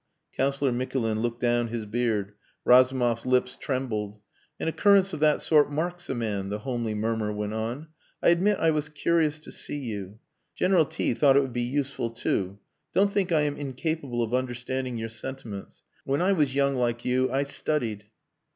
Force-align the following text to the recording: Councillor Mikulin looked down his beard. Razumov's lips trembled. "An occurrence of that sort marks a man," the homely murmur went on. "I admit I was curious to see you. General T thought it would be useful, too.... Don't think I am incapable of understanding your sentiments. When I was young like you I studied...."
Councillor 0.35 0.71
Mikulin 0.71 1.19
looked 1.21 1.41
down 1.41 1.67
his 1.67 1.85
beard. 1.85 2.33
Razumov's 2.65 3.23
lips 3.27 3.55
trembled. 3.55 4.19
"An 4.59 4.67
occurrence 4.67 5.13
of 5.13 5.19
that 5.19 5.41
sort 5.43 5.71
marks 5.71 6.09
a 6.09 6.15
man," 6.15 6.49
the 6.49 6.57
homely 6.57 6.95
murmur 6.95 7.31
went 7.31 7.53
on. 7.53 7.89
"I 8.19 8.29
admit 8.29 8.57
I 8.57 8.71
was 8.71 8.89
curious 8.89 9.37
to 9.37 9.51
see 9.51 9.77
you. 9.77 10.17
General 10.55 10.85
T 10.85 11.13
thought 11.13 11.37
it 11.37 11.41
would 11.41 11.53
be 11.53 11.61
useful, 11.61 12.09
too.... 12.09 12.57
Don't 12.95 13.11
think 13.13 13.31
I 13.31 13.41
am 13.41 13.55
incapable 13.57 14.23
of 14.23 14.33
understanding 14.33 14.97
your 14.97 15.07
sentiments. 15.07 15.83
When 16.03 16.19
I 16.23 16.33
was 16.33 16.55
young 16.55 16.77
like 16.77 17.05
you 17.05 17.31
I 17.31 17.43
studied...." 17.43 18.05